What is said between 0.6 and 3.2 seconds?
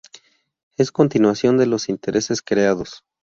Es continuación de "Los intereses creados".